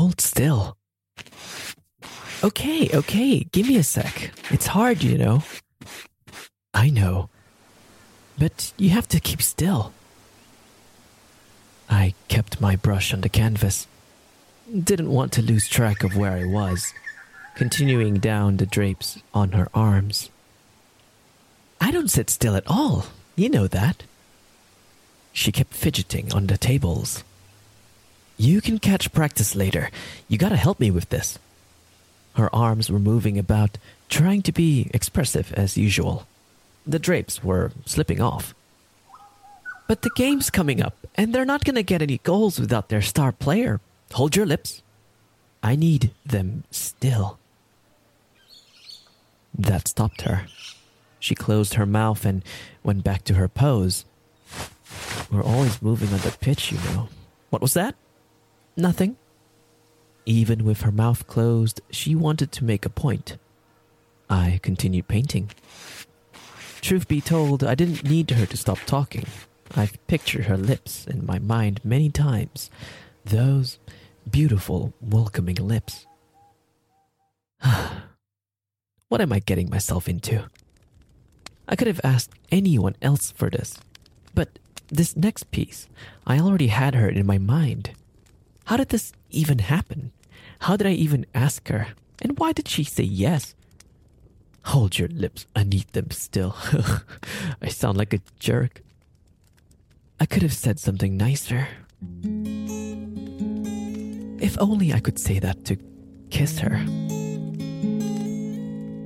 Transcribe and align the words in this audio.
Hold 0.00 0.22
still. 0.22 0.78
Okay, 2.42 2.88
okay, 2.90 3.44
give 3.52 3.68
me 3.68 3.76
a 3.76 3.82
sec. 3.82 4.30
It's 4.50 4.68
hard, 4.68 5.02
you 5.02 5.18
know. 5.18 5.42
I 6.72 6.88
know. 6.88 7.28
But 8.38 8.72
you 8.78 8.88
have 8.96 9.06
to 9.08 9.20
keep 9.20 9.42
still. 9.42 9.92
I 11.90 12.14
kept 12.28 12.62
my 12.62 12.76
brush 12.76 13.12
on 13.12 13.20
the 13.20 13.28
canvas. 13.28 13.86
Didn't 14.72 15.10
want 15.10 15.32
to 15.32 15.42
lose 15.42 15.68
track 15.68 16.02
of 16.02 16.16
where 16.16 16.32
I 16.32 16.46
was, 16.46 16.94
continuing 17.54 18.20
down 18.20 18.56
the 18.56 18.64
drapes 18.64 19.18
on 19.34 19.52
her 19.52 19.68
arms. 19.74 20.30
I 21.78 21.90
don't 21.90 22.10
sit 22.10 22.30
still 22.30 22.56
at 22.56 22.66
all. 22.66 23.04
You 23.36 23.50
know 23.50 23.66
that. 23.66 24.04
She 25.34 25.52
kept 25.52 25.74
fidgeting 25.74 26.32
on 26.32 26.46
the 26.46 26.56
tables. 26.56 27.22
You 28.40 28.62
can 28.62 28.78
catch 28.78 29.12
practice 29.12 29.54
later. 29.54 29.90
You 30.26 30.38
gotta 30.38 30.56
help 30.56 30.80
me 30.80 30.90
with 30.90 31.10
this. 31.10 31.38
Her 32.36 32.48
arms 32.54 32.90
were 32.90 32.98
moving 32.98 33.38
about, 33.38 33.76
trying 34.08 34.40
to 34.48 34.50
be 34.50 34.90
expressive 34.94 35.52
as 35.52 35.76
usual. 35.76 36.26
The 36.86 36.98
drapes 36.98 37.44
were 37.44 37.72
slipping 37.84 38.18
off. 38.18 38.54
But 39.86 40.00
the 40.00 40.10
game's 40.16 40.48
coming 40.48 40.80
up, 40.80 40.96
and 41.16 41.34
they're 41.34 41.44
not 41.44 41.66
gonna 41.66 41.82
get 41.82 42.00
any 42.00 42.16
goals 42.16 42.58
without 42.58 42.88
their 42.88 43.02
star 43.02 43.30
player. 43.30 43.78
Hold 44.12 44.34
your 44.34 44.46
lips. 44.46 44.80
I 45.62 45.76
need 45.76 46.10
them 46.24 46.64
still. 46.70 47.38
That 49.52 49.86
stopped 49.86 50.22
her. 50.22 50.46
She 51.18 51.34
closed 51.34 51.74
her 51.74 51.84
mouth 51.84 52.24
and 52.24 52.42
went 52.82 53.04
back 53.04 53.22
to 53.24 53.34
her 53.34 53.48
pose. 53.48 54.06
We're 55.30 55.44
always 55.44 55.82
moving 55.82 56.08
on 56.08 56.20
the 56.20 56.34
pitch, 56.40 56.72
you 56.72 56.78
know. 56.78 57.10
What 57.50 57.60
was 57.60 57.74
that? 57.74 57.96
Nothing. 58.80 59.18
Even 60.24 60.64
with 60.64 60.80
her 60.80 60.90
mouth 60.90 61.26
closed, 61.26 61.82
she 61.90 62.14
wanted 62.14 62.50
to 62.52 62.64
make 62.64 62.86
a 62.86 62.88
point. 62.88 63.36
I 64.30 64.58
continued 64.62 65.06
painting. 65.06 65.50
Truth 66.80 67.06
be 67.06 67.20
told, 67.20 67.62
I 67.62 67.74
didn't 67.74 68.04
need 68.04 68.30
her 68.30 68.46
to 68.46 68.56
stop 68.56 68.78
talking. 68.86 69.26
I've 69.76 69.98
pictured 70.06 70.46
her 70.46 70.56
lips 70.56 71.06
in 71.06 71.26
my 71.26 71.38
mind 71.38 71.82
many 71.84 72.08
times. 72.08 72.70
Those 73.22 73.78
beautiful, 74.30 74.94
welcoming 75.02 75.56
lips. 75.56 76.06
what 79.08 79.20
am 79.20 79.30
I 79.30 79.40
getting 79.40 79.68
myself 79.68 80.08
into? 80.08 80.44
I 81.68 81.76
could 81.76 81.86
have 81.86 82.00
asked 82.02 82.32
anyone 82.50 82.96
else 83.02 83.30
for 83.30 83.50
this. 83.50 83.78
But 84.34 84.58
this 84.88 85.18
next 85.18 85.50
piece, 85.50 85.86
I 86.26 86.38
already 86.38 86.68
had 86.68 86.94
her 86.94 87.10
in 87.10 87.26
my 87.26 87.36
mind. 87.36 87.90
How 88.66 88.76
did 88.76 88.90
this 88.90 89.12
even 89.30 89.58
happen? 89.58 90.12
How 90.60 90.76
did 90.76 90.86
I 90.86 90.92
even 90.92 91.26
ask 91.34 91.68
her? 91.68 91.88
And 92.22 92.38
why 92.38 92.52
did 92.52 92.68
she 92.68 92.84
say 92.84 93.04
yes? 93.04 93.54
Hold 94.66 94.98
your 94.98 95.08
lips, 95.08 95.46
I 95.56 95.64
need 95.64 95.88
them 95.88 96.10
still. 96.10 96.54
I 97.62 97.68
sound 97.68 97.96
like 97.96 98.12
a 98.12 98.20
jerk. 98.38 98.82
I 100.20 100.26
could 100.26 100.42
have 100.42 100.52
said 100.52 100.78
something 100.78 101.16
nicer. 101.16 101.66
If 104.42 104.58
only 104.60 104.92
I 104.92 105.00
could 105.00 105.18
say 105.18 105.38
that 105.38 105.64
to 105.64 105.76
kiss 106.30 106.58
her. 106.58 106.84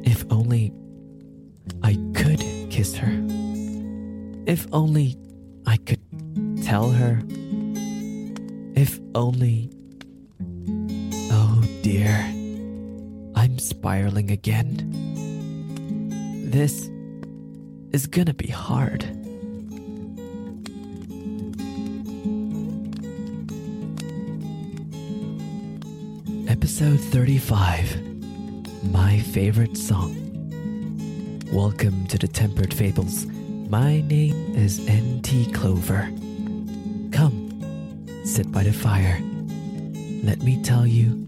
If 0.05 0.25
only 0.31 0.73
I 1.83 1.95
could 2.15 2.41
kiss 2.71 2.97
her. 2.97 3.13
If 4.47 4.67
only 4.73 5.17
I 5.67 5.77
could 5.77 6.01
tell 6.65 6.91
her. 6.91 7.23
If 8.85 9.01
only. 9.15 9.71
Oh 11.33 11.65
dear. 11.81 12.15
I'm 13.35 13.59
spiraling 13.59 14.31
again. 14.31 14.91
This 16.51 16.91
is 17.93 18.07
gonna 18.07 18.35
be 18.35 18.49
hard. 18.49 19.05
Episode 26.47 27.01
35 27.01 28.93
My 28.93 29.19
Favorite 29.21 29.79
Song. 29.79 30.13
Welcome 31.51 32.07
to 32.09 32.19
the 32.19 32.29
Tempered 32.29 32.75
Fables. 32.75 33.25
My 33.71 34.03
name 34.03 34.55
is 34.55 34.87
N.T. 34.87 35.53
Clover. 35.53 36.11
Sit 38.35 38.51
by 38.51 38.65
the 38.65 38.73
fire. 38.73 39.21
Let 40.25 40.43
me 40.43 40.61
tell 40.61 40.89
you 40.89 41.25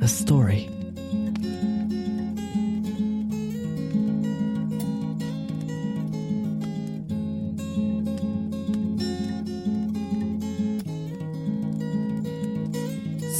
a 0.00 0.06
story. 0.06 0.68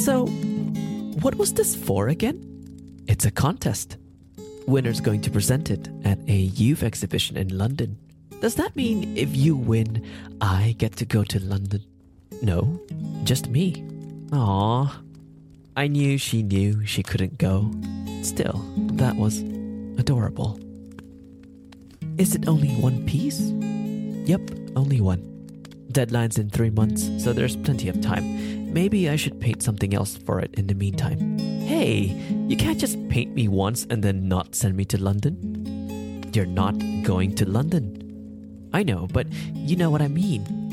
So, 0.02 0.26
what 1.22 1.36
was 1.36 1.54
this 1.54 1.76
for 1.76 2.08
again? 2.08 2.42
It's 3.06 3.24
a 3.24 3.30
contest. 3.30 3.96
Winner's 4.66 5.00
going 5.00 5.20
to 5.20 5.30
present 5.30 5.70
it 5.70 5.88
at 6.04 6.18
a 6.26 6.34
youth 6.34 6.82
exhibition 6.82 7.36
in 7.36 7.56
London. 7.56 7.96
Does 8.40 8.56
that 8.56 8.74
mean 8.74 9.16
if 9.16 9.36
you 9.36 9.54
win, 9.54 10.04
I 10.40 10.74
get 10.78 10.96
to 10.96 11.04
go 11.04 11.22
to 11.22 11.38
London? 11.38 11.93
No, 12.42 12.80
just 13.24 13.48
me. 13.48 13.84
Aw. 14.32 15.00
I 15.76 15.86
knew 15.88 16.18
she 16.18 16.42
knew 16.42 16.84
she 16.86 17.02
couldn't 17.02 17.38
go. 17.38 17.70
Still, 18.22 18.64
that 18.94 19.16
was 19.16 19.40
adorable. 19.98 20.58
Is 22.16 22.34
it 22.34 22.46
only 22.46 22.68
one 22.76 23.04
piece? 23.06 23.40
Yep, 24.28 24.50
only 24.76 25.00
one. 25.00 25.30
Deadline's 25.90 26.38
in 26.38 26.50
three 26.50 26.70
months, 26.70 27.10
so 27.22 27.32
there's 27.32 27.56
plenty 27.56 27.88
of 27.88 28.00
time. 28.00 28.72
Maybe 28.72 29.08
I 29.08 29.16
should 29.16 29.40
paint 29.40 29.62
something 29.62 29.94
else 29.94 30.16
for 30.16 30.40
it 30.40 30.54
in 30.54 30.66
the 30.66 30.74
meantime. 30.74 31.38
Hey, 31.38 32.14
you 32.48 32.56
can't 32.56 32.78
just 32.78 32.98
paint 33.08 33.34
me 33.34 33.48
once 33.48 33.86
and 33.90 34.02
then 34.02 34.28
not 34.28 34.54
send 34.54 34.76
me 34.76 34.84
to 34.86 35.00
London. 35.00 36.30
You're 36.32 36.46
not 36.46 36.74
going 37.02 37.34
to 37.36 37.48
London. 37.48 38.70
I 38.72 38.82
know, 38.82 39.06
but 39.12 39.26
you 39.54 39.76
know 39.76 39.90
what 39.90 40.02
I 40.02 40.08
mean. 40.08 40.63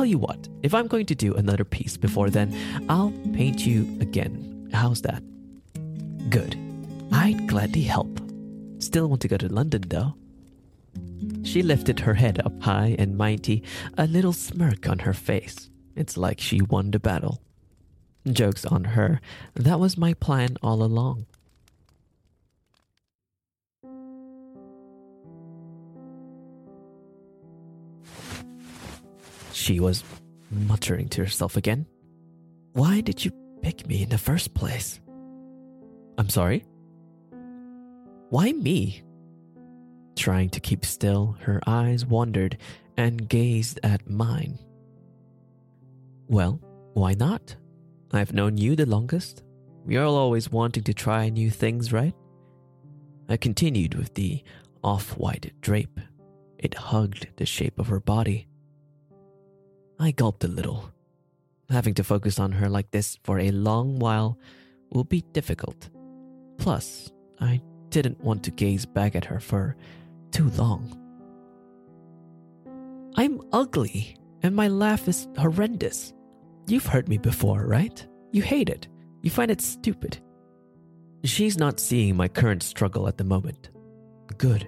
Tell 0.00 0.06
you 0.06 0.16
what, 0.16 0.48
if 0.62 0.72
I'm 0.72 0.86
going 0.86 1.04
to 1.04 1.14
do 1.14 1.34
another 1.34 1.62
piece 1.62 1.98
before 1.98 2.30
then, 2.30 2.56
I'll 2.88 3.12
paint 3.34 3.66
you 3.66 3.82
again. 4.00 4.70
How's 4.72 5.02
that? 5.02 5.22
Good. 6.30 6.56
I'd 7.12 7.46
gladly 7.46 7.82
help. 7.82 8.18
Still 8.78 9.08
want 9.08 9.20
to 9.20 9.28
go 9.28 9.36
to 9.36 9.52
London 9.52 9.84
though. 9.88 10.14
She 11.42 11.60
lifted 11.60 12.00
her 12.00 12.14
head 12.14 12.40
up 12.46 12.62
high 12.62 12.96
and 12.98 13.18
mighty, 13.18 13.62
a 13.98 14.06
little 14.06 14.32
smirk 14.32 14.88
on 14.88 15.00
her 15.00 15.12
face. 15.12 15.68
It's 15.94 16.16
like 16.16 16.40
she 16.40 16.62
won 16.62 16.92
the 16.92 16.98
battle. 16.98 17.42
Joke's 18.26 18.64
on 18.64 18.84
her. 18.96 19.20
That 19.54 19.80
was 19.80 19.98
my 19.98 20.14
plan 20.14 20.56
all 20.62 20.82
along. 20.82 21.26
She 29.60 29.78
was 29.78 30.02
muttering 30.50 31.10
to 31.10 31.20
herself 31.20 31.58
again. 31.58 31.84
Why 32.72 33.02
did 33.02 33.22
you 33.22 33.30
pick 33.60 33.86
me 33.86 34.02
in 34.02 34.08
the 34.08 34.16
first 34.16 34.54
place? 34.54 35.00
I'm 36.16 36.30
sorry? 36.30 36.64
Why 38.30 38.52
me? 38.52 39.02
Trying 40.16 40.48
to 40.50 40.60
keep 40.60 40.86
still, 40.86 41.36
her 41.40 41.60
eyes 41.66 42.06
wandered 42.06 42.56
and 42.96 43.28
gazed 43.28 43.78
at 43.82 44.08
mine. 44.08 44.58
Well, 46.26 46.58
why 46.94 47.12
not? 47.12 47.54
I've 48.12 48.32
known 48.32 48.56
you 48.56 48.74
the 48.76 48.86
longest. 48.86 49.42
You're 49.86 50.04
always 50.04 50.50
wanting 50.50 50.84
to 50.84 50.94
try 50.94 51.28
new 51.28 51.50
things, 51.50 51.92
right? 51.92 52.14
I 53.28 53.36
continued 53.36 53.94
with 53.94 54.14
the 54.14 54.42
off 54.82 55.18
white 55.18 55.52
drape. 55.60 56.00
It 56.58 56.72
hugged 56.72 57.28
the 57.36 57.44
shape 57.44 57.78
of 57.78 57.88
her 57.88 58.00
body. 58.00 58.46
I 60.02 60.12
gulped 60.12 60.44
a 60.44 60.48
little. 60.48 60.90
Having 61.68 61.94
to 61.94 62.04
focus 62.04 62.40
on 62.40 62.52
her 62.52 62.70
like 62.70 62.90
this 62.90 63.18
for 63.22 63.38
a 63.38 63.50
long 63.50 63.98
while 63.98 64.38
will 64.90 65.04
be 65.04 65.20
difficult. 65.34 65.90
Plus, 66.56 67.12
I 67.38 67.60
didn't 67.90 68.24
want 68.24 68.42
to 68.44 68.50
gaze 68.50 68.86
back 68.86 69.14
at 69.14 69.26
her 69.26 69.38
for 69.40 69.76
too 70.30 70.48
long. 70.50 70.96
I'm 73.16 73.42
ugly, 73.52 74.16
and 74.42 74.56
my 74.56 74.68
laugh 74.68 75.06
is 75.06 75.28
horrendous. 75.36 76.14
You've 76.66 76.86
heard 76.86 77.06
me 77.06 77.18
before, 77.18 77.66
right? 77.66 78.06
You 78.32 78.40
hate 78.40 78.70
it. 78.70 78.88
You 79.20 79.30
find 79.30 79.50
it 79.50 79.60
stupid. 79.60 80.18
She's 81.24 81.58
not 81.58 81.78
seeing 81.78 82.16
my 82.16 82.28
current 82.28 82.62
struggle 82.62 83.06
at 83.06 83.18
the 83.18 83.24
moment. 83.24 83.68
Good. 84.38 84.66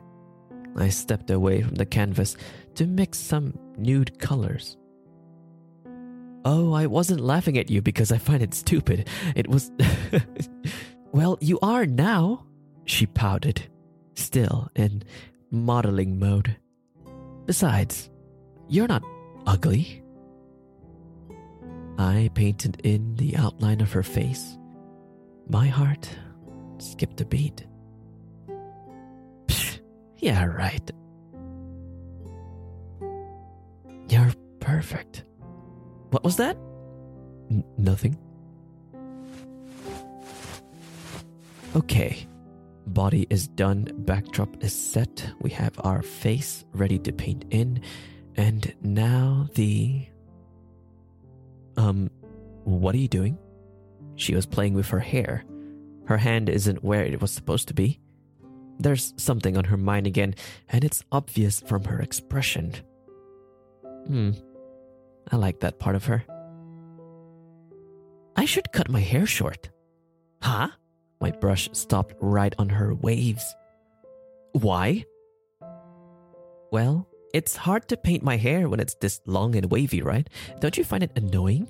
I 0.77 0.91
stepped 0.91 1.31
away 1.31 1.63
from 1.63 1.77
the 1.77 1.87
canvas 1.87 2.37
to 2.75 2.87
mix 2.87 3.19
some 3.19 3.59
nude 3.79 4.19
colors. 4.19 4.77
Oh, 6.45 6.73
I 6.73 6.87
wasn't 6.87 7.21
laughing 7.21 7.57
at 7.59 7.71
you 7.71 7.83
because 7.83 8.11
I 8.11 8.19
find 8.19 8.43
it 8.43 8.55
stupid. 8.55 9.09
It 9.37 9.49
was. 9.49 9.71
well, 11.13 11.39
you 11.41 11.59
are 11.63 11.87
now, 11.87 12.47
she 12.85 13.07
pouted, 13.07 13.69
still 14.15 14.69
in 14.75 15.05
modeling 15.51 16.19
mode. 16.19 16.57
Besides, 17.47 18.11
you're 18.69 18.89
not 18.89 19.03
ugly. 19.47 20.03
I 21.99 22.31
painted 22.35 22.81
in 22.83 23.15
the 23.17 23.37
outline 23.37 23.81
of 23.81 23.93
her 23.93 24.03
face. 24.03 24.59
My 25.49 25.67
heart 25.69 26.09
skipped 26.79 27.21
a 27.21 27.25
beat. 27.25 27.67
Psh, 29.47 29.81
yeah, 30.19 30.45
right. 30.45 30.91
You're 34.09 34.33
perfect. 34.61 35.25
What 36.13 36.25
was 36.25 36.37
that? 36.37 36.59
N- 37.51 37.65
nothing. 37.79 38.19
Okay. 41.75 42.27
Body 42.87 43.27
is 43.31 43.49
done, 43.49 43.89
backdrop 44.01 44.63
is 44.63 44.75
set. 44.75 45.27
We 45.41 45.49
have 45.51 45.73
our 45.85 46.03
face 46.03 46.67
ready 46.75 46.99
to 46.99 47.13
paint 47.13 47.47
in. 47.51 47.81
And 48.37 48.75
now 48.83 49.49
the. 49.55 50.07
Um, 51.79 52.11
what 52.65 52.95
are 52.95 52.99
you 52.99 53.09
doing? 53.09 53.39
She 54.17 54.35
was 54.35 54.45
playing 54.45 54.75
with 54.75 54.89
her 54.89 55.01
hair. 55.01 55.45
Her 56.05 56.19
hand 56.19 56.51
isn't 56.51 56.85
where 56.85 57.05
it 57.05 57.23
was 57.23 57.31
supposed 57.31 57.69
to 57.69 57.75
be. 57.75 58.01
There's 58.79 59.15
something 59.17 59.57
on 59.57 59.65
her 59.65 59.79
mind 59.79 60.07
again, 60.07 60.35
and 60.69 60.85
it's 60.85 61.03
obvious 61.11 61.61
from 61.61 61.85
her 61.85 62.01
expression. 62.01 62.75
Hmm, 64.07 64.33
I 65.31 65.37
like 65.37 65.61
that 65.61 65.79
part 65.79 65.97
of 65.97 66.07
her. 66.07 66.25
I 68.37 68.45
should 68.45 68.73
cut 68.73 68.91
my 68.91 69.01
hair 69.01 69.27
short. 69.27 69.71
Huh? 70.43 70.69
My 71.21 71.31
brush 71.31 71.69
stopped 71.73 72.15
right 72.21 72.55
on 72.59 72.69
her 72.69 72.95
waves. 72.95 73.55
Why? 74.53 75.05
Well, 76.71 77.09
it's 77.33 77.57
hard 77.57 77.89
to 77.89 77.97
paint 77.97 78.23
my 78.23 78.37
hair 78.37 78.69
when 78.69 78.81
it's 78.81 78.95
this 78.97 79.21
long 79.27 79.55
and 79.57 79.71
wavy, 79.71 80.03
right? 80.03 80.29
Don't 80.61 80.77
you 80.77 80.85
find 80.85 81.03
it 81.03 81.13
annoying? 81.17 81.69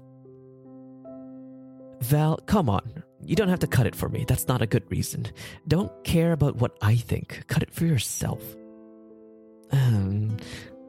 Val, 2.01 2.39
come 2.47 2.69
on. 2.69 3.05
You 3.25 3.37
don't 3.37 3.49
have 3.49 3.61
to 3.61 3.69
cut 3.69 3.87
it 3.87 3.95
for 3.95 4.09
me. 4.09 4.25
That's 4.27 4.49
not 4.49 4.63
a 4.63 4.67
good 4.67 4.91
reason. 4.91 5.27
Don't 5.69 5.93
care 6.03 6.33
about 6.33 6.57
what 6.57 6.77
I 6.83 6.97
think. 6.97 7.45
Cut 7.47 7.63
it 7.63 7.73
for 7.73 7.85
yourself. 7.85 8.43
Um, 9.71 10.37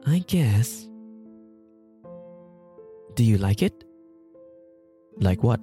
I 0.06 0.18
guess. 0.26 0.88
Do 3.14 3.22
you 3.22 3.38
like 3.38 3.62
it? 3.62 3.84
Like 5.18 5.42
what? 5.42 5.60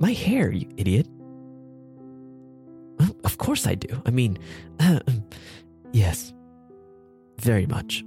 My 0.00 0.12
hair, 0.12 0.50
you 0.50 0.68
idiot. 0.76 1.06
Of 3.24 3.38
course 3.38 3.66
I 3.66 3.74
do. 3.74 4.02
I 4.06 4.10
mean, 4.10 4.38
yes, 5.92 6.32
very 7.40 7.66
much. 7.66 8.04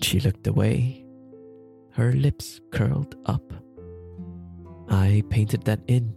She 0.00 0.20
looked 0.20 0.46
away, 0.46 1.04
her 1.92 2.12
lips 2.12 2.60
curled 2.70 3.16
up. 3.26 3.52
I 4.88 5.22
painted 5.30 5.64
that 5.64 5.80
in, 5.86 6.14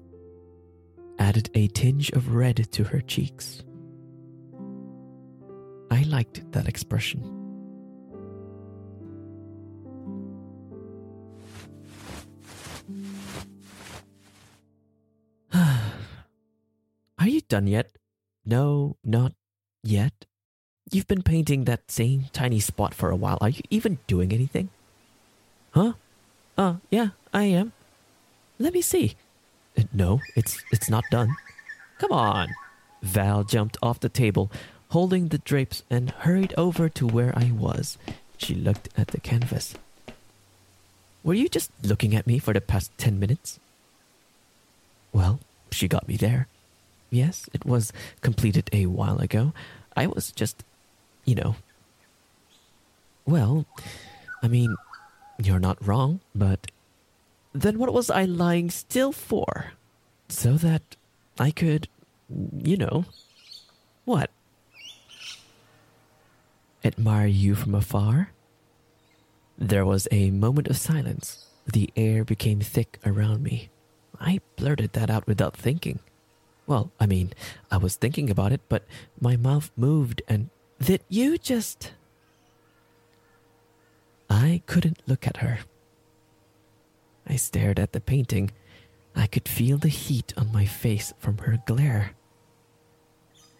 added 1.17 1.49
a 1.53 1.67
tinge 1.67 2.09
of 2.11 2.35
red 2.35 2.71
to 2.73 2.83
her 2.83 3.01
cheeks. 3.01 3.63
I 5.91 6.03
liked 6.03 6.51
that 6.51 6.67
expression. 6.67 7.44
Done 17.47 17.67
yet? 17.67 17.91
No, 18.45 18.97
not 19.03 19.33
yet. 19.83 20.25
You've 20.91 21.07
been 21.07 21.23
painting 21.23 21.65
that 21.65 21.89
same 21.89 22.25
tiny 22.31 22.59
spot 22.59 22.93
for 22.93 23.09
a 23.09 23.15
while. 23.15 23.37
Are 23.41 23.49
you 23.49 23.63
even 23.69 23.97
doing 24.07 24.31
anything? 24.31 24.69
Huh? 25.71 25.93
Uh, 26.57 26.75
yeah, 26.89 27.09
I 27.33 27.43
am. 27.43 27.73
Let 28.59 28.73
me 28.73 28.81
see. 28.81 29.15
Uh, 29.77 29.83
no, 29.91 30.21
it's 30.35 30.63
it's 30.71 30.89
not 30.89 31.03
done. 31.11 31.35
Come 31.97 32.11
on. 32.11 32.49
Val 33.01 33.43
jumped 33.43 33.77
off 33.81 33.99
the 33.99 34.09
table, 34.09 34.51
holding 34.89 35.29
the 35.29 35.39
drapes, 35.39 35.83
and 35.89 36.11
hurried 36.11 36.53
over 36.57 36.87
to 36.89 37.07
where 37.07 37.33
I 37.35 37.51
was. 37.51 37.97
She 38.37 38.55
looked 38.55 38.89
at 38.97 39.07
the 39.07 39.19
canvas. 39.19 39.75
Were 41.23 41.33
you 41.33 41.49
just 41.49 41.71
looking 41.83 42.15
at 42.15 42.27
me 42.27 42.37
for 42.39 42.53
the 42.53 42.61
past 42.61 42.91
ten 42.97 43.19
minutes? 43.19 43.59
Well, 45.11 45.39
she 45.71 45.87
got 45.87 46.07
me 46.07 46.15
there. 46.15 46.47
Yes, 47.09 47.49
it 47.53 47.65
was 47.65 47.93
completed 48.21 48.69
a 48.73 48.87
while 48.87 49.19
ago. 49.19 49.53
I 49.95 50.07
was 50.07 50.31
just, 50.31 50.63
you 51.23 51.35
know. 51.35 51.55
Well, 53.25 53.65
I 54.43 54.47
mean, 54.47 54.75
you're 55.41 55.59
not 55.59 55.85
wrong, 55.85 56.19
but 56.33 56.67
then 57.53 57.79
what 57.79 57.93
was 57.93 58.09
I 58.09 58.25
lying 58.25 58.69
still 58.69 59.11
for? 59.11 59.73
So 60.27 60.53
that 60.57 60.95
I 61.39 61.51
could, 61.51 61.87
you 62.29 62.77
know. 62.77 63.05
What? 64.03 64.29
Admire 66.83 67.27
you 67.27 67.55
from 67.55 67.73
afar? 67.73 68.31
There 69.57 69.85
was 69.85 70.07
a 70.11 70.31
moment 70.31 70.67
of 70.67 70.77
silence. 70.77 71.45
The 71.65 71.89
air 71.95 72.23
became 72.23 72.59
thick 72.59 72.99
around 73.05 73.41
me. 73.41 73.69
I 74.19 74.41
blurted 74.55 74.93
that 74.93 75.09
out 75.09 75.25
without 75.25 75.55
thinking. 75.55 75.99
Well, 76.67 76.91
I 76.99 77.05
mean, 77.05 77.33
I 77.71 77.77
was 77.77 77.95
thinking 77.95 78.29
about 78.29 78.51
it, 78.51 78.61
but 78.69 78.85
my 79.19 79.37
mouth 79.37 79.71
moved 79.75 80.21
and 80.27 80.49
that 80.79 81.03
you 81.09 81.37
just. 81.37 81.93
I 84.29 84.61
couldn't 84.65 85.01
look 85.05 85.27
at 85.27 85.37
her. 85.37 85.59
I 87.27 87.35
stared 87.35 87.79
at 87.79 87.93
the 87.93 88.01
painting. 88.01 88.51
I 89.15 89.27
could 89.27 89.47
feel 89.47 89.77
the 89.77 89.87
heat 89.87 90.33
on 90.35 90.51
my 90.51 90.65
face 90.65 91.13
from 91.19 91.37
her 91.39 91.57
glare. 91.65 92.11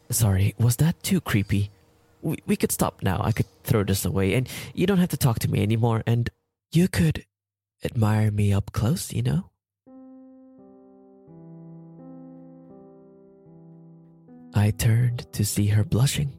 Sorry, 0.09 0.53
was 0.59 0.77
that 0.77 1.01
too 1.01 1.21
creepy? 1.21 1.71
We, 2.21 2.37
we 2.45 2.55
could 2.55 2.71
stop 2.71 3.01
now. 3.01 3.21
I 3.23 3.31
could 3.31 3.47
throw 3.63 3.83
this 3.83 4.05
away, 4.05 4.33
and 4.33 4.49
you 4.73 4.85
don't 4.85 4.97
have 4.97 5.09
to 5.09 5.17
talk 5.17 5.39
to 5.39 5.49
me 5.49 5.61
anymore, 5.61 6.03
and 6.05 6.29
you 6.71 6.87
could 6.87 7.25
admire 7.83 8.31
me 8.31 8.51
up 8.51 8.71
close, 8.71 9.13
you 9.13 9.21
know? 9.21 9.49
I 14.55 14.71
turned 14.71 15.31
to 15.33 15.43
see 15.43 15.67
her 15.67 15.83
blushing. 15.83 16.33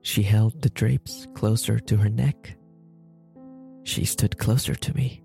She 0.00 0.22
held 0.22 0.62
the 0.62 0.70
drapes 0.70 1.26
closer 1.34 1.78
to 1.78 1.98
her 1.98 2.08
neck. 2.08 2.56
She 3.84 4.06
stood 4.06 4.38
closer 4.38 4.74
to 4.74 4.96
me. 4.96 5.22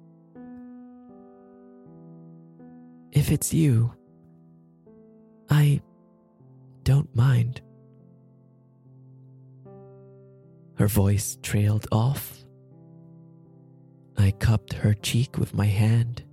If 3.14 3.32
it's 3.32 3.54
you, 3.54 3.94
I 5.50 5.82
don't 6.84 7.16
mind. 7.16 7.62
Her 10.78 10.88
voice 10.90 11.38
trailed 11.42 11.88
off. 11.90 12.44
I 14.18 14.32
cupped 14.32 14.74
her 14.74 14.94
cheek 14.94 15.38
with 15.38 15.54
my 15.54 15.68
hand. 15.68 16.24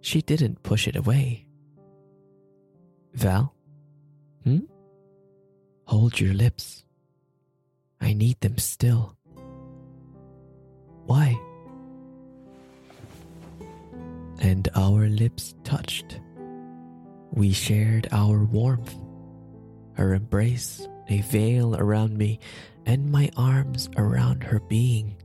She 0.00 0.20
didn't 0.20 0.64
push 0.64 0.88
it 0.88 0.96
away. 0.96 1.46
Val? 3.14 3.54
Hmm? 4.44 4.60
Hold 5.84 6.18
your 6.18 6.34
lips. 6.34 6.84
I 8.00 8.12
need 8.14 8.40
them 8.40 8.58
still. 8.58 9.16
Why? 11.04 11.38
And 14.40 14.68
our 14.74 15.08
lips 15.08 15.54
touched. 15.64 16.20
We 17.32 17.52
shared 17.52 18.08
our 18.12 18.44
warmth, 18.44 18.94
her 19.94 20.14
embrace, 20.14 20.88
a 21.08 21.20
veil 21.22 21.76
around 21.76 22.16
me, 22.16 22.40
and 22.86 23.10
my 23.12 23.30
arms 23.36 23.90
around 23.96 24.42
her 24.44 24.60
being. 24.60 25.16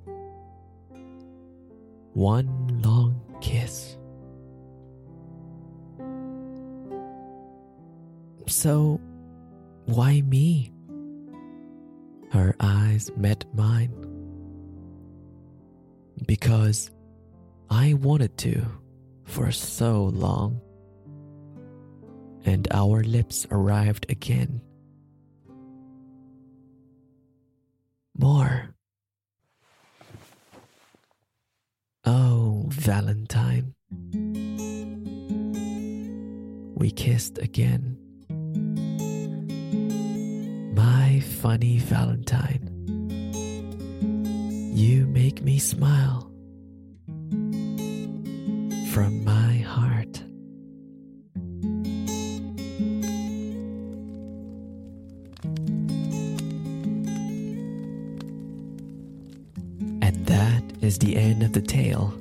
One 2.14 2.82
long 2.84 3.22
kiss. 3.42 3.98
So, 8.48 9.02
why 9.86 10.22
me? 10.22 10.72
Her 12.32 12.56
eyes 12.60 13.12
met 13.18 13.46
mine. 13.56 13.94
Because 16.28 16.92
I 17.70 17.94
wanted 17.94 18.38
to 18.40 18.66
for 19.24 19.52
so 19.52 20.06
long. 20.06 20.62
And 22.46 22.68
our 22.72 23.04
lips 23.04 23.48
arrived 23.50 24.06
again. 24.10 24.62
More. 28.18 28.76
Oh, 32.06 32.66
Valentine. 32.70 33.74
We 36.76 36.92
kissed 36.92 37.40
again. 37.40 38.05
Funny 41.46 41.78
Valentine. 41.78 42.72
You 44.74 45.06
make 45.06 45.44
me 45.44 45.60
smile 45.60 46.32
from 48.92 49.24
my 49.24 49.58
heart. 49.58 50.24
And 60.02 60.26
that 60.26 60.64
is 60.82 60.98
the 60.98 61.16
end 61.16 61.44
of 61.44 61.54
the 61.54 61.62
tale. 61.62 62.12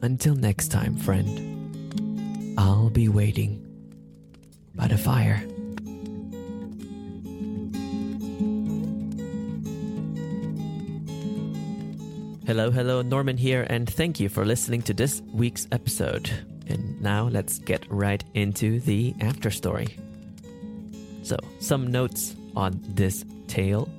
Until 0.00 0.36
next 0.36 0.68
time, 0.68 0.96
friend, 0.96 2.54
I'll 2.56 2.90
be 2.90 3.08
waiting 3.08 3.66
by 4.76 4.86
the 4.86 4.96
fire. 4.96 5.42
Hello, 12.48 12.70
hello, 12.70 13.02
Norman 13.02 13.36
here, 13.36 13.66
and 13.68 13.86
thank 13.86 14.18
you 14.18 14.30
for 14.30 14.42
listening 14.42 14.80
to 14.84 14.94
this 14.94 15.20
week's 15.34 15.68
episode. 15.70 16.30
And 16.66 16.98
now 16.98 17.28
let's 17.28 17.58
get 17.58 17.84
right 17.90 18.24
into 18.32 18.80
the 18.80 19.14
after 19.20 19.50
story. 19.50 19.98
So, 21.22 21.36
some 21.60 21.88
notes 21.88 22.36
on 22.56 22.80
this 22.82 23.26
tale. 23.48 23.90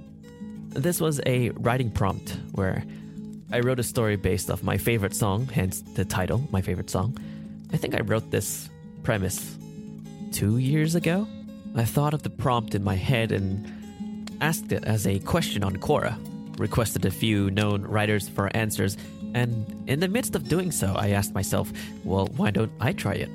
This 0.69 0.99
was 0.99 1.21
a 1.27 1.51
writing 1.51 1.91
prompt 1.91 2.39
where 2.53 2.83
I 3.51 3.59
wrote 3.59 3.77
a 3.77 3.83
story 3.83 4.15
based 4.15 4.49
off 4.49 4.63
my 4.63 4.79
favorite 4.79 5.13
song, 5.13 5.45
hence 5.45 5.83
the 5.93 6.03
title, 6.03 6.41
my 6.49 6.61
favorite 6.61 6.89
song. 6.89 7.19
I 7.71 7.77
think 7.77 7.93
I 7.93 8.01
wrote 8.01 8.31
this 8.31 8.67
premise 9.03 9.59
two 10.31 10.57
years 10.57 10.95
ago. 10.95 11.27
I 11.75 11.85
thought 11.85 12.15
of 12.15 12.23
the 12.23 12.31
prompt 12.31 12.73
in 12.73 12.83
my 12.83 12.95
head 12.95 13.31
and 13.31 13.71
asked 14.41 14.71
it 14.71 14.85
as 14.85 15.05
a 15.05 15.19
question 15.19 15.63
on 15.63 15.75
Quora, 15.77 16.17
requested 16.59 17.05
a 17.05 17.11
few 17.11 17.49
known 17.49 17.83
writers 17.83 18.29
for 18.29 18.55
answers, 18.55 18.97
and 19.33 19.83
in 19.87 19.99
the 19.99 20.07
midst 20.07 20.35
of 20.35 20.47
doing 20.47 20.71
so, 20.71 20.93
I 20.95 21.09
asked 21.09 21.33
myself, 21.33 21.71
well, 22.03 22.27
why 22.35 22.51
don't 22.51 22.71
I 22.79 22.93
try 22.93 23.13
it? 23.13 23.29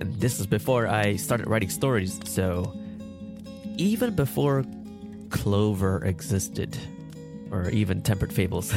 And 0.00 0.14
this 0.20 0.38
is 0.38 0.46
before 0.46 0.86
I 0.86 1.16
started 1.16 1.48
writing 1.48 1.70
stories, 1.70 2.20
so 2.24 2.72
even 3.76 4.14
before 4.14 4.64
Clover 5.30 6.04
existed, 6.04 6.76
or 7.50 7.70
even 7.70 8.02
Tempered 8.02 8.32
Fables. 8.32 8.72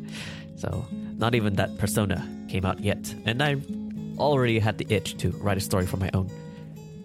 so, 0.56 0.86
not 0.90 1.34
even 1.34 1.54
that 1.56 1.78
persona 1.78 2.26
came 2.48 2.64
out 2.64 2.80
yet, 2.80 3.14
and 3.24 3.42
I 3.42 3.56
already 4.18 4.58
had 4.58 4.78
the 4.78 4.86
itch 4.88 5.16
to 5.18 5.30
write 5.30 5.58
a 5.58 5.60
story 5.60 5.86
for 5.86 5.96
my 5.96 6.10
own. 6.14 6.30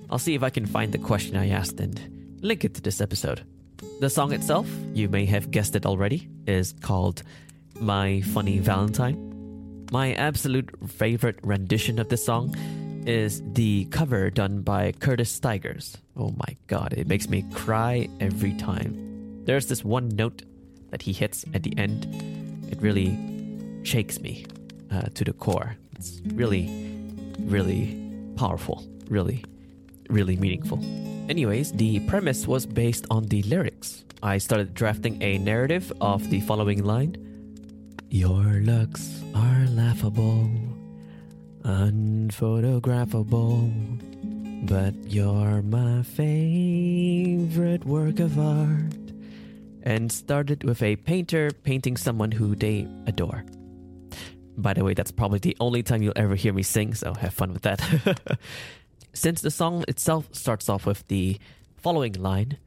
I'll 0.09 0.19
see 0.19 0.35
if 0.35 0.43
I 0.43 0.49
can 0.49 0.65
find 0.65 0.91
the 0.91 0.97
question 0.99 1.35
I 1.35 1.49
asked 1.49 1.79
and 1.79 2.39
link 2.41 2.63
it 2.63 2.75
to 2.75 2.81
this 2.81 3.01
episode. 3.01 3.43
The 3.99 4.09
song 4.09 4.33
itself, 4.33 4.67
you 4.93 5.09
may 5.09 5.25
have 5.25 5.51
guessed 5.51 5.75
it 5.75 5.85
already, 5.85 6.27
is 6.45 6.73
called 6.81 7.23
My 7.79 8.21
Funny 8.21 8.59
Valentine. 8.59 9.87
My 9.91 10.13
absolute 10.13 10.71
favorite 10.89 11.39
rendition 11.43 11.99
of 11.99 12.09
this 12.09 12.25
song 12.25 12.55
is 13.05 13.41
the 13.53 13.85
cover 13.85 14.29
done 14.29 14.61
by 14.61 14.91
Curtis 14.93 15.29
Stigers. 15.29 15.97
Oh 16.15 16.33
my 16.37 16.57
god, 16.67 16.93
it 16.93 17.07
makes 17.07 17.29
me 17.29 17.45
cry 17.53 18.09
every 18.19 18.53
time. 18.53 19.43
There's 19.45 19.67
this 19.67 19.83
one 19.83 20.09
note 20.09 20.43
that 20.89 21.01
he 21.01 21.11
hits 21.11 21.45
at 21.53 21.63
the 21.63 21.77
end. 21.77 22.07
It 22.71 22.81
really 22.81 23.17
shakes 23.83 24.19
me 24.19 24.45
uh, 24.91 25.09
to 25.13 25.23
the 25.23 25.33
core. 25.33 25.75
It's 25.95 26.21
really, 26.33 26.67
really 27.39 27.97
powerful. 28.35 28.83
Really, 29.09 29.43
really 30.09 30.37
meaningful. 30.37 30.79
Anyways, 31.29 31.71
the 31.71 32.01
premise 32.01 32.45
was 32.45 32.65
based 32.65 33.05
on 33.09 33.23
the 33.25 33.41
lyrics. 33.43 34.03
I 34.21 34.37
started 34.37 34.73
drafting 34.73 35.21
a 35.23 35.37
narrative 35.37 35.93
of 36.01 36.29
the 36.29 36.41
following 36.41 36.83
line 36.83 37.15
Your 38.09 38.59
looks 38.59 39.23
are 39.33 39.65
laughable, 39.69 40.49
unphotographable, 41.63 43.71
but 44.67 44.93
you're 45.07 45.61
my 45.61 46.03
favorite 46.03 47.85
work 47.85 48.19
of 48.19 48.37
art. 48.37 48.93
And 49.83 50.11
started 50.11 50.63
with 50.63 50.83
a 50.83 50.97
painter 50.97 51.51
painting 51.63 51.97
someone 51.97 52.31
who 52.31 52.55
they 52.55 52.87
adore. 53.07 53.45
By 54.57 54.73
the 54.73 54.83
way, 54.83 54.93
that's 54.93 55.11
probably 55.11 55.39
the 55.39 55.55
only 55.59 55.83
time 55.83 56.01
you'll 56.01 56.13
ever 56.15 56.35
hear 56.35 56.53
me 56.53 56.63
sing, 56.63 56.93
so 56.93 57.13
have 57.13 57.33
fun 57.33 57.53
with 57.53 57.63
that. 57.63 57.81
Since 59.15 59.41
the 59.41 59.51
song 59.51 59.85
itself 59.87 60.27
starts 60.31 60.67
off 60.67 60.87
with 60.87 61.07
the 61.07 61.37
following 61.77 62.13
line 62.13 62.57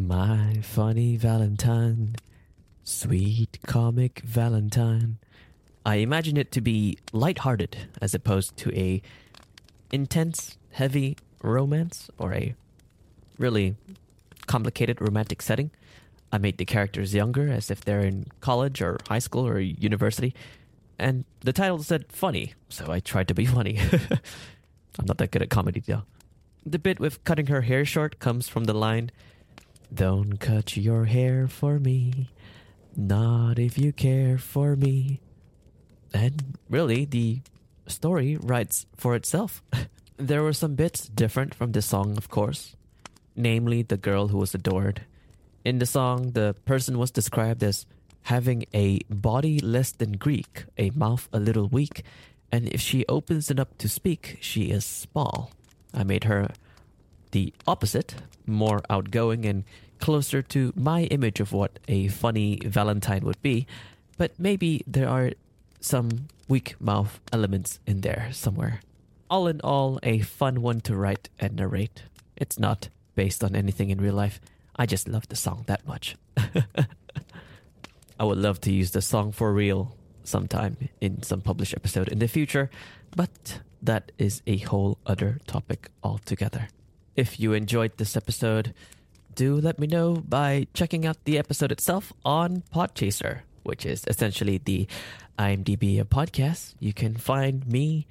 My 0.00 0.60
funny 0.62 1.16
Valentine, 1.16 2.14
sweet 2.84 3.58
comic 3.66 4.20
Valentine. 4.20 5.18
I 5.84 5.96
imagine 5.96 6.36
it 6.36 6.52
to 6.52 6.60
be 6.60 6.98
lighthearted 7.12 7.76
as 8.00 8.14
opposed 8.14 8.56
to 8.58 8.72
a 8.72 9.02
intense, 9.90 10.58
heavy 10.70 11.16
romance 11.42 12.08
or 12.18 12.32
a 12.34 12.54
really 13.36 13.74
complicated 14.46 15.00
romantic 15.00 15.42
setting. 15.42 15.72
I 16.30 16.38
made 16.38 16.58
the 16.58 16.64
characters 16.64 17.14
younger 17.14 17.50
as 17.50 17.68
if 17.68 17.84
they're 17.84 18.00
in 18.00 18.26
college 18.40 18.80
or 18.80 18.98
high 19.08 19.18
school 19.18 19.44
or 19.44 19.58
university. 19.58 20.36
And 21.00 21.24
the 21.40 21.52
title 21.52 21.82
said 21.82 22.12
funny, 22.12 22.54
so 22.68 22.92
I 22.92 23.00
tried 23.00 23.26
to 23.26 23.34
be 23.34 23.44
funny. 23.44 23.80
I'm 24.98 25.06
not 25.06 25.18
that 25.18 25.30
good 25.30 25.42
at 25.42 25.50
comedy 25.50 25.82
though. 25.84 26.02
The 26.66 26.78
bit 26.78 26.98
with 26.98 27.22
cutting 27.24 27.46
her 27.46 27.62
hair 27.62 27.84
short 27.84 28.18
comes 28.18 28.48
from 28.48 28.64
the 28.64 28.72
line, 28.72 29.10
Don't 29.92 30.38
cut 30.38 30.76
your 30.76 31.04
hair 31.04 31.46
for 31.46 31.78
me, 31.78 32.30
not 32.96 33.58
if 33.58 33.76
you 33.76 33.92
care 33.92 34.38
for 34.38 34.76
me. 34.76 35.20
And 36.12 36.56
really, 36.70 37.04
the 37.04 37.40
story 37.86 38.36
writes 38.36 38.86
for 38.96 39.14
itself. 39.14 39.62
there 40.16 40.42
were 40.42 40.52
some 40.52 40.74
bits 40.74 41.08
different 41.08 41.54
from 41.54 41.72
the 41.72 41.82
song, 41.82 42.16
of 42.16 42.30
course, 42.30 42.76
namely 43.36 43.82
the 43.82 43.96
girl 43.96 44.28
who 44.28 44.38
was 44.38 44.54
adored. 44.54 45.02
In 45.64 45.78
the 45.78 45.86
song, 45.86 46.32
the 46.32 46.54
person 46.64 46.98
was 46.98 47.10
described 47.10 47.62
as 47.62 47.86
having 48.22 48.64
a 48.72 49.00
body 49.10 49.58
less 49.60 49.92
than 49.92 50.12
Greek, 50.12 50.64
a 50.78 50.90
mouth 50.90 51.28
a 51.32 51.38
little 51.38 51.68
weak, 51.68 52.04
and 52.54 52.68
if 52.68 52.80
she 52.80 53.04
opens 53.08 53.50
it 53.50 53.58
up 53.58 53.76
to 53.78 53.88
speak, 53.88 54.38
she 54.40 54.70
is 54.70 54.84
small. 54.84 55.50
I 55.92 56.04
made 56.04 56.22
her 56.22 56.50
the 57.32 57.52
opposite, 57.66 58.14
more 58.46 58.80
outgoing 58.88 59.44
and 59.44 59.64
closer 59.98 60.40
to 60.40 60.72
my 60.76 61.02
image 61.10 61.40
of 61.40 61.52
what 61.52 61.80
a 61.88 62.06
funny 62.06 62.60
Valentine 62.64 63.24
would 63.24 63.42
be, 63.42 63.66
but 64.16 64.38
maybe 64.38 64.84
there 64.86 65.08
are 65.08 65.32
some 65.80 66.28
weak 66.46 66.76
mouth 66.80 67.18
elements 67.32 67.80
in 67.88 68.02
there 68.02 68.28
somewhere. 68.30 68.80
All 69.28 69.48
in 69.48 69.60
all, 69.62 69.98
a 70.04 70.20
fun 70.20 70.62
one 70.62 70.80
to 70.82 70.94
write 70.94 71.30
and 71.40 71.56
narrate. 71.56 72.04
It's 72.36 72.56
not 72.56 72.88
based 73.16 73.42
on 73.42 73.56
anything 73.56 73.90
in 73.90 74.00
real 74.00 74.14
life. 74.14 74.40
I 74.76 74.86
just 74.86 75.08
love 75.08 75.26
the 75.26 75.34
song 75.34 75.64
that 75.66 75.84
much. 75.88 76.14
I 78.20 78.22
would 78.24 78.38
love 78.38 78.60
to 78.60 78.72
use 78.72 78.92
the 78.92 79.02
song 79.02 79.32
for 79.32 79.52
real 79.52 79.96
sometime 80.24 80.76
in 81.00 81.22
some 81.22 81.40
published 81.40 81.74
episode 81.74 82.08
in 82.08 82.18
the 82.18 82.28
future, 82.28 82.70
but 83.14 83.60
that 83.82 84.12
is 84.18 84.42
a 84.46 84.58
whole 84.58 84.98
other 85.06 85.40
topic 85.46 85.90
altogether. 86.02 86.68
If 87.16 87.38
you 87.38 87.52
enjoyed 87.52 87.96
this 87.96 88.16
episode, 88.16 88.74
do 89.34 89.56
let 89.56 89.78
me 89.78 89.86
know 89.86 90.14
by 90.14 90.66
checking 90.74 91.06
out 91.06 91.24
the 91.24 91.38
episode 91.38 91.70
itself 91.70 92.12
on 92.24 92.62
Podchaser, 92.74 93.40
which 93.62 93.84
is 93.86 94.04
essentially 94.08 94.58
the 94.58 94.86
IMDb 95.38 96.00
of 96.00 96.08
podcasts. 96.08 96.74
You 96.80 96.92
can 96.92 97.16
find 97.16 97.66
me 97.66 98.06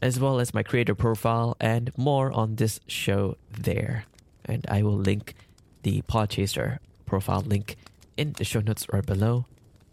as 0.00 0.20
well 0.20 0.40
as 0.40 0.54
my 0.54 0.62
creator 0.62 0.94
profile 0.94 1.56
and 1.60 1.90
more 1.96 2.30
on 2.32 2.56
this 2.56 2.80
show 2.86 3.36
there. 3.50 4.04
And 4.44 4.66
I 4.68 4.82
will 4.82 4.96
link 4.96 5.34
the 5.82 6.02
Podchaser 6.02 6.78
profile 7.06 7.40
link 7.40 7.76
in 8.16 8.32
the 8.32 8.44
show 8.44 8.60
notes 8.60 8.86
right 8.92 9.04
below. 9.04 9.46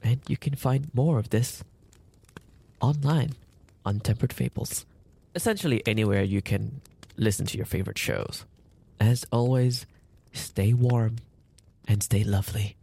And 0.03 0.19
you 0.27 0.38
can 0.38 0.55
find 0.55 0.93
more 0.93 1.17
of 1.17 1.29
this 1.29 1.63
online 2.81 3.33
on 3.86 4.01
Tempered 4.01 4.33
Fables. 4.33 4.86
Essentially, 5.33 5.81
anywhere 5.88 6.24
you 6.24 6.41
can 6.41 6.81
listen 7.17 7.45
to 7.48 7.57
your 7.57 7.65
favorite 7.65 7.98
shows. 7.98 8.45
As 9.00 9.25
always, 9.31 9.86
stay 10.33 10.74
warm 10.74 11.17
and 11.88 12.03
stay 12.03 12.24
lovely. 12.24 12.75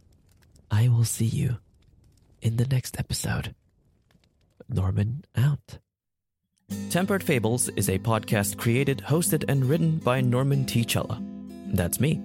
I 0.69 0.87
will 0.87 1.05
see 1.05 1.25
you 1.25 1.57
in 2.41 2.57
the 2.57 2.65
next 2.65 2.99
episode. 2.99 3.53
Norman 4.67 5.23
out. 5.35 5.79
Tempered 6.89 7.23
Fables 7.23 7.69
is 7.69 7.89
a 7.89 7.99
podcast 7.99 8.57
created, 8.57 8.99
hosted, 9.05 9.43
and 9.47 9.65
written 9.65 9.97
by 9.97 10.21
Norman 10.21 10.65
T. 10.65 10.85
Chella. 10.85 11.21
That's 11.67 11.99
me. 11.99 12.21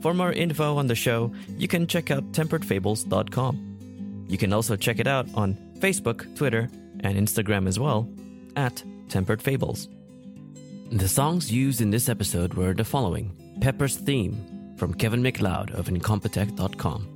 For 0.00 0.14
more 0.14 0.32
info 0.32 0.76
on 0.76 0.86
the 0.86 0.94
show, 0.94 1.32
you 1.56 1.68
can 1.68 1.86
check 1.86 2.10
out 2.10 2.32
temperedfables.com. 2.32 3.67
You 4.28 4.38
can 4.38 4.52
also 4.52 4.76
check 4.76 4.98
it 4.98 5.06
out 5.06 5.26
on 5.34 5.54
Facebook, 5.78 6.36
Twitter, 6.36 6.68
and 7.00 7.18
Instagram 7.18 7.66
as 7.66 7.78
well 7.78 8.08
at 8.56 8.82
Tempered 9.08 9.42
Fables. 9.42 9.88
The 10.92 11.08
songs 11.08 11.50
used 11.52 11.80
in 11.80 11.90
this 11.90 12.08
episode 12.08 12.54
were 12.54 12.74
the 12.74 12.84
following 12.84 13.34
Pepper's 13.60 13.96
Theme 13.96 14.74
from 14.76 14.94
Kevin 14.94 15.22
MacLeod 15.22 15.72
of 15.72 15.86
Incompetech.com. 15.86 17.08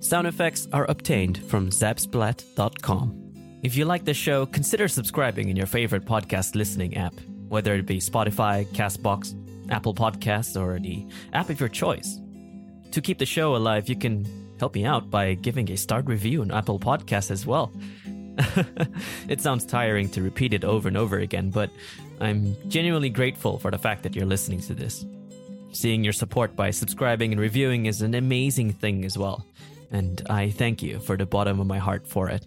Sound 0.00 0.26
effects 0.26 0.68
are 0.72 0.90
obtained 0.90 1.42
from 1.48 1.70
Zapsplat.com. 1.70 3.20
If 3.62 3.76
you 3.76 3.86
like 3.86 4.04
the 4.04 4.12
show, 4.12 4.44
consider 4.44 4.88
subscribing 4.88 5.48
in 5.48 5.56
your 5.56 5.66
favorite 5.66 6.04
podcast 6.04 6.54
listening 6.54 6.96
app, 6.96 7.14
whether 7.48 7.74
it 7.74 7.86
be 7.86 7.98
Spotify, 7.98 8.66
Castbox, 8.68 9.34
Apple 9.70 9.94
Podcasts, 9.94 10.60
or 10.60 10.78
the 10.78 11.06
app 11.32 11.48
of 11.48 11.60
your 11.60 11.70
choice. 11.70 12.20
To 12.90 13.00
keep 13.00 13.18
the 13.18 13.24
show 13.24 13.56
alive, 13.56 13.88
you 13.88 13.96
can 13.96 14.26
help 14.58 14.74
me 14.74 14.84
out 14.84 15.10
by 15.10 15.34
giving 15.34 15.70
a 15.70 15.76
start 15.76 16.06
review 16.06 16.42
on 16.42 16.50
Apple 16.50 16.78
Podcasts 16.78 17.30
as 17.30 17.46
well. 17.46 17.72
it 19.28 19.40
sounds 19.40 19.64
tiring 19.64 20.08
to 20.10 20.22
repeat 20.22 20.52
it 20.52 20.64
over 20.64 20.88
and 20.88 20.96
over 20.96 21.18
again, 21.18 21.50
but 21.50 21.70
I'm 22.20 22.56
genuinely 22.68 23.10
grateful 23.10 23.58
for 23.58 23.70
the 23.70 23.78
fact 23.78 24.02
that 24.02 24.16
you're 24.16 24.26
listening 24.26 24.60
to 24.62 24.74
this. 24.74 25.04
Seeing 25.72 26.04
your 26.04 26.12
support 26.12 26.54
by 26.54 26.70
subscribing 26.70 27.32
and 27.32 27.40
reviewing 27.40 27.86
is 27.86 28.02
an 28.02 28.14
amazing 28.14 28.72
thing 28.72 29.04
as 29.04 29.18
well, 29.18 29.44
and 29.90 30.22
I 30.30 30.50
thank 30.50 30.82
you 30.82 31.00
for 31.00 31.16
the 31.16 31.26
bottom 31.26 31.60
of 31.60 31.66
my 31.66 31.78
heart 31.78 32.06
for 32.06 32.28
it. 32.28 32.46